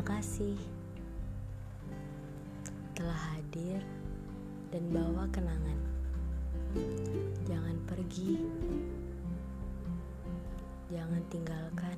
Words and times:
kasih 0.00 0.56
telah 2.96 3.36
hadir 3.36 3.84
dan 4.72 4.88
bawa 4.88 5.28
kenangan. 5.28 5.76
Jangan 7.44 7.76
pergi, 7.84 8.40
jangan 10.88 11.20
tinggalkan. 11.28 11.92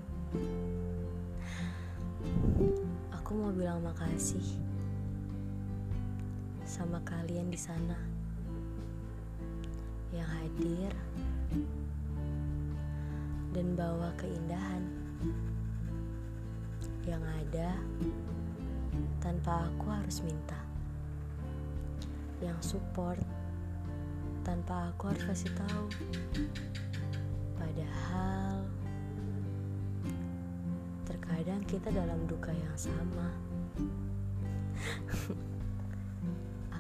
Aku 3.14 3.30
mau 3.38 3.54
bilang 3.54 3.79
makasih 3.86 4.58
sama 6.66 6.98
kalian 7.06 7.46
di 7.46 7.60
sana 7.62 7.95
yang 10.11 10.26
hadir 10.26 10.90
dan 13.54 13.79
bawa 13.79 14.11
keindahan 14.18 14.82
yang 17.08 17.25
ada 17.25 17.72
tanpa 19.25 19.64
aku 19.64 19.89
harus 19.89 20.21
minta. 20.21 20.61
Yang 22.44 22.76
support 22.76 23.17
tanpa 24.44 24.93
aku 24.93 25.08
harus 25.08 25.25
kasih 25.25 25.53
tahu. 25.57 25.89
Padahal 27.57 28.61
terkadang 31.08 31.64
kita 31.64 31.89
dalam 31.89 32.28
duka 32.28 32.53
yang 32.53 32.77
sama. 32.77 33.33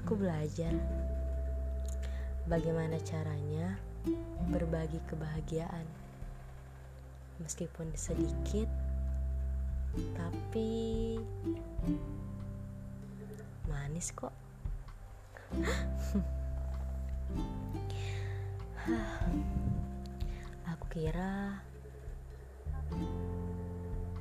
Aku 0.00 0.16
belajar 0.16 0.72
bagaimana 2.48 2.96
caranya 3.04 3.76
berbagi 4.48 5.00
kebahagiaan. 5.04 5.84
Meskipun 7.44 7.92
sedikit 7.92 8.87
tapi 10.14 10.70
manis 13.68 14.12
kok. 14.12 14.34
Aku 20.68 20.84
kira 20.92 21.60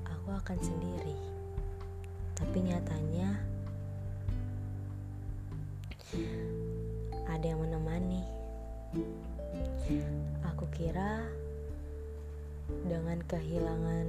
aku 0.08 0.30
akan 0.32 0.58
sendiri. 0.60 1.18
Tapi 2.38 2.58
nyatanya 2.64 3.34
ada 7.28 7.46
yang 7.46 7.60
menemani. 7.64 8.24
Aku 10.54 10.68
kira 10.72 11.24
dengan 12.88 13.20
kehilangan 13.26 14.08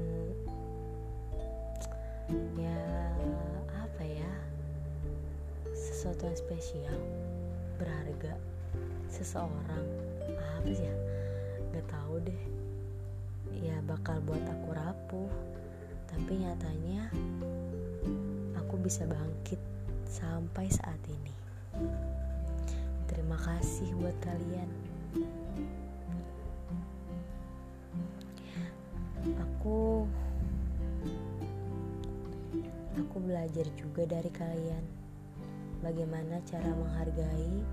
ya 2.56 2.80
apa 3.72 4.02
ya? 4.04 4.30
Sesuatu 5.72 6.28
yang 6.28 6.38
spesial 6.38 6.98
berharga 7.80 8.36
seseorang. 9.08 9.86
Apa 10.28 10.68
sih 10.68 10.84
ya? 10.84 10.96
Nggak 11.72 11.86
tahu 11.88 12.14
deh. 12.24 12.42
Ya 13.58 13.76
bakal 13.88 14.20
buat 14.24 14.44
aku 14.44 14.68
rapuh. 14.76 15.32
Tapi 16.08 16.44
nyatanya 16.44 17.12
aku 18.56 18.76
bisa 18.80 19.04
bangkit 19.08 19.60
sampai 20.08 20.68
saat 20.72 21.00
ini. 21.08 21.34
Terima 23.08 23.36
kasih 23.40 23.92
buat 23.96 24.16
kalian 24.20 24.87
belajar 33.48 33.72
juga 33.80 34.04
dari 34.04 34.28
kalian. 34.28 34.84
Bagaimana 35.80 36.36
cara 36.44 36.68
menghargai 36.68 37.64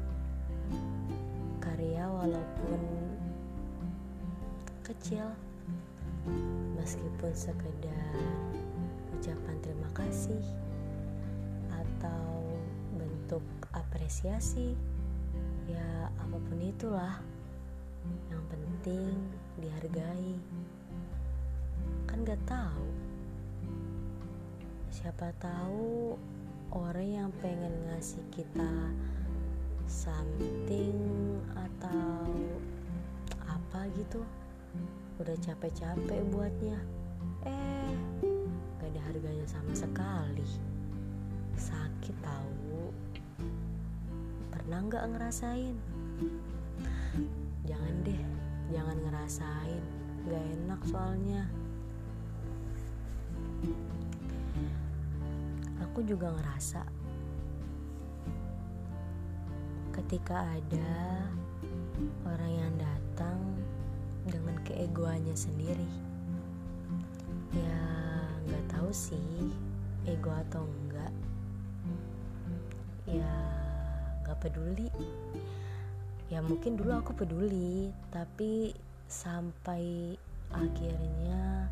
karya 1.59 2.07
walaupun 2.07 2.79
kecil 4.87 5.27
meskipun 6.79 7.35
sekedar 7.35 8.15
ucapan 9.19 9.55
terima 9.59 9.91
kasih 9.91 10.39
atau 11.67 12.39
bentuk 12.95 13.43
apresiasi 13.75 14.79
ya 15.67 16.07
apa 16.07 16.39
pun 16.39 16.59
itulah 16.63 17.19
yang 18.31 18.43
penting 18.47 19.11
dihargai. 19.59 20.39
Kan 22.07 22.23
gak 22.23 22.39
tahu 22.47 22.87
siapa 24.95 25.27
tahu 25.43 26.15
orang 26.71 27.27
yang 27.27 27.29
pengen 27.43 27.75
ngasih 27.91 28.23
kita 28.31 28.95
something 29.91 30.95
atau 31.51 32.31
apa 33.43 33.91
gitu 33.99 34.23
udah 35.19 35.35
capek-capek 35.43 36.23
buatnya. 36.31 36.79
Eh 37.43 37.91
gak 38.79 38.87
ada 38.95 39.01
harganya 39.11 39.43
sama 39.51 39.75
sekali. 39.75 40.47
Sakit 41.59 42.15
tahu 42.23 42.95
pernah 44.47 44.79
nggak 44.79 45.11
ngerasain? 45.11 45.75
Jangan 47.67 47.95
deh 48.07 48.23
jangan 48.71 48.95
ngerasain. 49.11 49.83
Gak 50.31 50.43
enak 50.55 50.79
soalnya 50.87 51.43
aku 55.95 56.03
juga 56.11 56.27
ngerasa 56.27 56.83
ketika 59.95 60.43
ada 60.43 61.23
orang 62.27 62.51
yang 62.51 62.73
datang 62.75 63.39
dengan 64.27 64.59
keegoannya 64.67 65.31
sendiri. 65.31 65.87
Ya 67.55 67.79
nggak 68.43 68.75
tahu 68.75 68.91
sih 68.91 69.55
ego 70.03 70.35
atau 70.35 70.67
enggak 70.67 71.15
ya 73.07 73.31
nggak 74.27 74.35
peduli. 74.43 74.91
Ya 76.27 76.43
mungkin 76.43 76.75
dulu 76.75 76.91
aku 76.91 77.15
peduli 77.15 77.87
tapi 78.11 78.75
sampai 79.07 80.19
akhirnya 80.51 81.71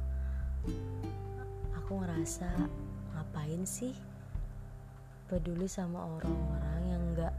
aku 1.75 2.00
ngerasa 2.00 2.47
ngapain 3.11 3.67
sih 3.67 4.12
peduli 5.34 5.66
sama 5.66 5.98
orang-orang 5.98 6.82
yang 6.86 7.04
nggak 7.18 7.36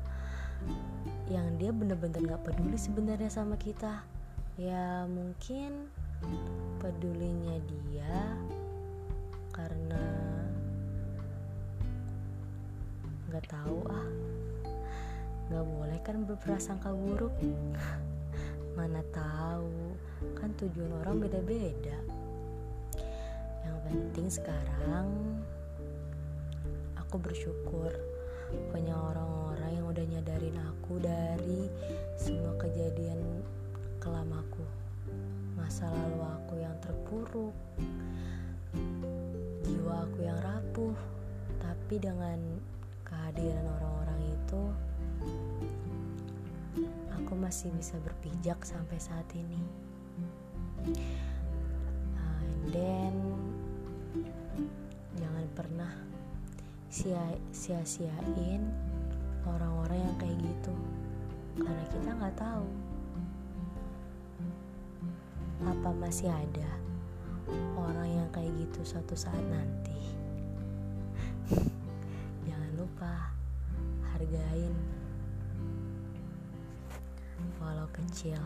yang 1.31 1.47
dia 1.63 1.71
bener-bener 1.71 2.27
nggak 2.27 2.43
peduli 2.43 2.75
sebenarnya 2.75 3.31
sama 3.31 3.55
kita. 3.55 4.03
Ya 4.59 5.07
mungkin 5.07 5.87
pedulinya 6.83 7.55
dia 7.71 8.19
karena 9.55 10.03
nggak 13.31 13.47
tahu 13.47 13.79
ah 13.87 14.09
nggak 15.55 15.63
boleh 15.63 15.99
kan 16.03 16.27
berprasangka 16.27 16.91
buruk. 16.91 17.31
Mana 18.77 19.07
tahu 19.15 19.95
kan 20.35 20.51
tujuan 20.59 20.99
orang 20.99 21.23
beda-beda. 21.23 21.95
Yang 23.63 23.79
penting 23.87 24.27
sekarang 24.35 25.07
aku 27.15 27.31
bersyukur 27.31 27.95
punya 28.75 28.91
orang-orang 28.91 29.71
yang 29.79 29.87
udah 29.87 30.03
nyadarin 30.03 30.59
aku 30.67 30.99
dari 30.99 31.71
semua 32.19 32.51
kejadian 32.59 33.39
kelam 34.03 34.27
aku. 34.35 34.67
Masa 35.55 35.87
lalu 35.95 36.27
aku 36.27 36.55
yang 36.59 36.75
terpuruk 36.83 37.55
jiwa 39.63 40.11
aku 40.11 40.27
yang 40.27 40.43
rapuh. 40.43 40.99
Tapi 41.63 42.03
dengan 42.03 42.59
kehadiran 43.07 43.63
orang-orang 43.79 44.35
itu 44.35 44.63
aku 47.15 47.33
masih 47.39 47.71
bisa 47.79 47.95
berpijak 48.03 48.59
sampai 48.67 48.99
saat 48.99 49.31
ini. 49.39 49.63
Uh, 50.83 52.43
and 52.43 52.75
then 52.75 53.15
jangan 55.15 55.47
pernah 55.55 55.95
sia-siain 56.95 58.63
orang-orang 59.43 59.99
yang 59.99 60.17
kayak 60.23 60.39
gitu. 60.39 60.75
Karena 61.59 61.85
kita 61.91 62.11
nggak 62.15 62.37
tahu 62.39 62.67
apa 65.65 65.91
masih 65.99 66.31
ada 66.31 66.71
orang 67.75 68.07
yang 68.07 68.29
kayak 68.31 68.55
gitu 68.63 68.95
suatu 68.95 69.19
saat 69.19 69.43
nanti. 69.51 69.99
Jangan 72.47 72.71
lupa 72.79 73.35
hargain. 74.15 74.75
Walau 77.59 77.91
kecil 77.91 78.39